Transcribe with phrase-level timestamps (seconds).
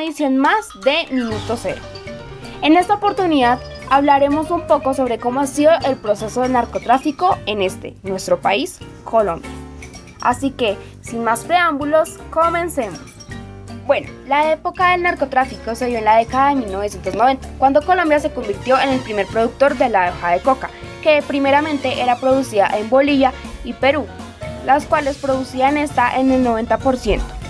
[0.00, 1.80] edición más de Minuto Cero.
[2.62, 3.60] En esta oportunidad
[3.90, 8.78] hablaremos un poco sobre cómo ha sido el proceso de narcotráfico en este, nuestro país,
[9.04, 9.50] Colombia.
[10.22, 13.00] Así que, sin más preámbulos, comencemos.
[13.86, 18.32] Bueno, la época del narcotráfico se dio en la década de 1990, cuando Colombia se
[18.32, 20.70] convirtió en el primer productor de la hoja de coca,
[21.02, 24.06] que primeramente era producida en Bolivia y Perú,
[24.64, 27.43] las cuales producían esta en el 90%.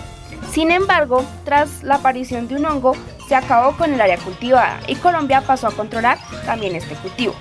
[0.54, 2.92] Sin embargo, tras la aparición de un hongo,
[3.28, 7.34] se acabó con el área cultivada y Colombia pasó a controlar también este cultivo.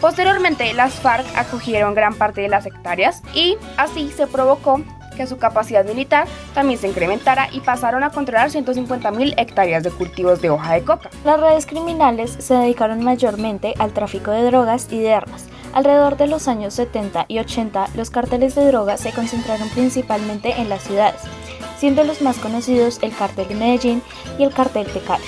[0.00, 4.80] Posteriormente, las FARC acogieron gran parte de las hectáreas y así se provocó
[5.14, 10.40] que su capacidad militar también se incrementara y pasaron a controlar 150.000 hectáreas de cultivos
[10.40, 11.10] de hoja de coca.
[11.26, 15.44] Las redes criminales se dedicaron mayormente al tráfico de drogas y de armas.
[15.74, 20.70] Alrededor de los años 70 y 80, los carteles de drogas se concentraron principalmente en
[20.70, 21.20] las ciudades,
[21.78, 24.02] siendo los más conocidos el cartel de Medellín
[24.38, 25.24] y el cartel de Cali.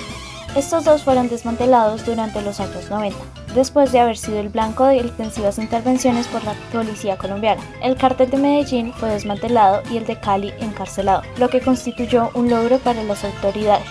[0.55, 3.17] Estos dos fueron desmantelados durante los años 90,
[3.55, 7.61] después de haber sido el blanco de intensivas intervenciones por la policía colombiana.
[7.81, 12.49] El cartel de Medellín fue desmantelado y el de Cali encarcelado, lo que constituyó un
[12.49, 13.85] logro para las autoridades.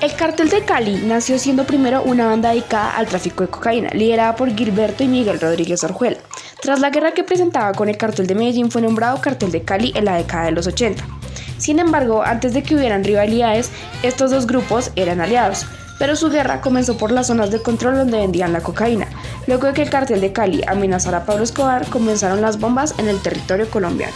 [0.00, 4.36] El cartel de Cali nació siendo primero una banda dedicada al tráfico de cocaína, liderada
[4.36, 6.18] por Gilberto y Miguel Rodríguez Orjuela.
[6.62, 9.92] Tras la guerra que presentaba con el cartel de Medellín fue nombrado cartel de Cali
[9.96, 11.17] en la década de los 80.
[11.58, 13.70] Sin embargo, antes de que hubieran rivalidades,
[14.02, 15.66] estos dos grupos eran aliados
[15.98, 19.08] pero su guerra comenzó por las zonas de control donde vendían la cocaína.
[19.46, 23.08] Luego de que el cartel de Cali amenazara a Pablo Escobar, comenzaron las bombas en
[23.08, 24.14] el territorio colombiano.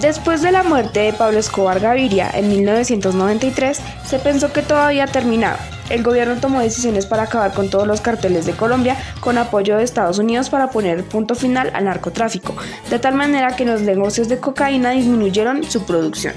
[0.00, 5.06] Después de la muerte de Pablo Escobar Gaviria en 1993, se pensó que todo había
[5.06, 5.56] terminado.
[5.88, 9.84] El gobierno tomó decisiones para acabar con todos los carteles de Colombia con apoyo de
[9.84, 12.54] Estados Unidos para poner punto final al narcotráfico,
[12.90, 16.34] de tal manera que los negocios de cocaína disminuyeron su producción.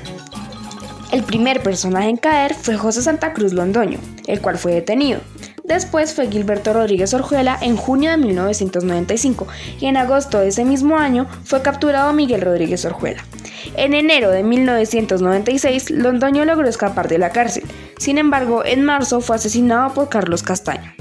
[1.12, 5.19] El primer personaje en caer fue José Santa Cruz Londoño, el cual fue detenido.
[5.69, 9.47] Después fue Gilberto Rodríguez Orjuela en junio de 1995
[9.80, 13.24] y en agosto de ese mismo año fue capturado Miguel Rodríguez Orjuela.
[13.75, 17.66] En enero de 1996, Londoño logró escapar de la cárcel.
[18.00, 20.91] Sin embargo, en marzo fue asesinado por Carlos Castaño.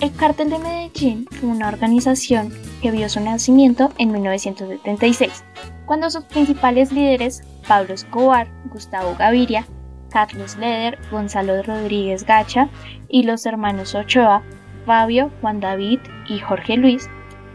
[0.00, 2.50] El Cártel de Medellín fue una organización
[2.80, 5.44] que vio su nacimiento en 1976,
[5.84, 9.66] cuando sus principales líderes Pablo Escobar, Gustavo Gaviria,
[10.10, 12.68] Carlos Leder, Gonzalo Rodríguez Gacha
[13.08, 14.42] y los hermanos Ochoa,
[14.86, 17.08] Fabio, Juan David y Jorge Luis,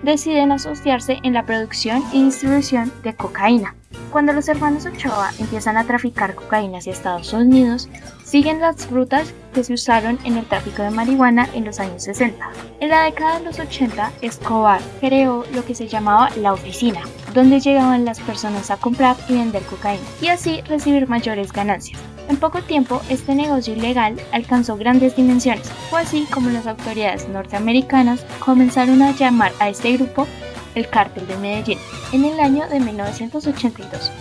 [0.03, 3.75] deciden asociarse en la producción y distribución de cocaína.
[4.12, 7.90] Cuando los hermanos Ochoa empiezan a traficar cocaína hacia Estados Unidos,
[8.24, 12.50] siguen las rutas que se usaron en el tráfico de marihuana en los años 60.
[12.80, 17.02] En la década de los 80, Escobar creó lo que se llamaba la oficina,
[17.34, 22.00] donde llegaban las personas a comprar y vender cocaína, y así recibir mayores ganancias.
[22.34, 28.26] En poco tiempo, este negocio ilegal alcanzó grandes dimensiones, fue así como las autoridades norteamericanas
[28.40, 30.26] comenzaron a llamar a este grupo
[30.74, 31.78] el Cártel de Medellín
[32.12, 34.12] en el año de 1982.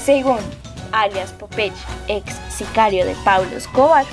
[0.00, 0.38] Según
[0.92, 1.72] alias Popech,
[2.06, 4.04] ex sicario de Pablo Escobar,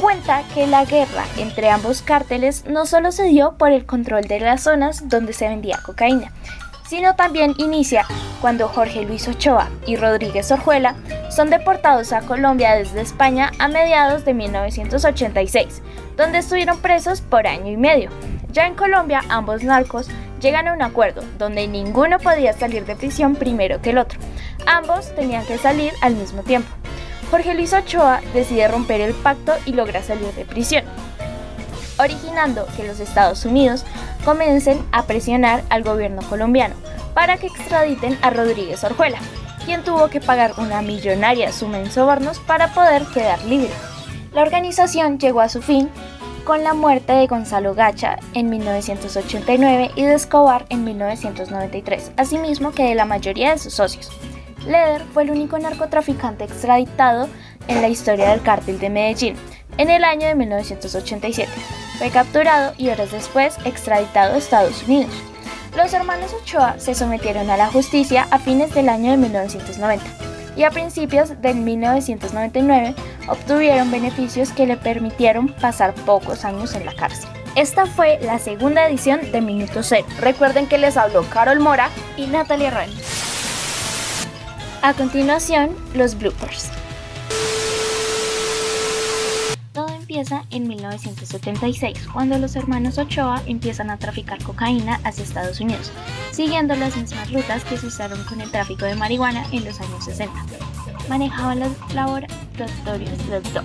[0.00, 4.40] cuenta que la guerra entre ambos cárteles no solo se dio por el control de
[4.40, 6.32] las zonas donde se vendía cocaína,
[6.88, 8.06] sino también inicia
[8.40, 10.96] cuando Jorge Luis Ochoa y Rodríguez Orjuela
[11.34, 15.82] son deportados a Colombia desde España a mediados de 1986,
[16.16, 18.10] donde estuvieron presos por año y medio.
[18.52, 20.08] Ya en Colombia, ambos narcos
[20.40, 24.20] llegan a un acuerdo donde ninguno podía salir de prisión primero que el otro.
[24.66, 26.68] Ambos tenían que salir al mismo tiempo.
[27.32, 30.84] Jorge Luis Ochoa decide romper el pacto y logra salir de prisión,
[31.98, 33.84] originando que los Estados Unidos
[34.24, 36.76] comiencen a presionar al gobierno colombiano
[37.12, 39.18] para que extraditen a Rodríguez Orjuela,
[39.64, 43.70] quien tuvo que pagar una millonaria suma en sobornos para poder quedar libre.
[44.32, 45.88] La organización llegó a su fin
[46.44, 52.84] con la muerte de Gonzalo Gacha en 1989 y de Escobar en 1993, asimismo que
[52.84, 54.10] de la mayoría de sus socios.
[54.66, 57.28] Leder fue el único narcotraficante extraditado
[57.68, 59.36] en la historia del cártel de Medellín
[59.78, 61.50] en el año de 1987.
[61.98, 65.12] Fue capturado y horas después extraditado a Estados Unidos.
[65.76, 70.04] Los hermanos Ochoa se sometieron a la justicia a fines del año de 1990
[70.56, 72.94] y a principios de 1999
[73.28, 77.28] obtuvieron beneficios que le permitieron pasar pocos años en la cárcel.
[77.56, 80.06] Esta fue la segunda edición de Minuto Cero.
[80.20, 82.94] Recuerden que les habló Carol Mora y Natalia Rani.
[84.82, 86.70] A continuación, los bloopers.
[90.14, 95.90] empieza en 1976, cuando los hermanos Ochoa empiezan a traficar cocaína hacia Estados Unidos,
[96.30, 100.04] siguiendo las mismas rutas que se usaron con el tráfico de marihuana en los años
[100.04, 100.32] 60.
[101.08, 103.64] Manejaban las laboratorios los dos.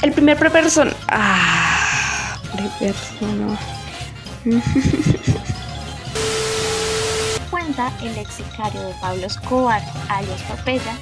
[0.00, 0.94] El primer persona.
[1.08, 2.40] Ah,
[2.78, 3.58] persona.
[7.50, 8.44] Cuenta el ex de
[8.98, 10.96] Pablo Escobar, alias Popella.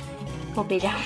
[0.52, 0.96] Popella.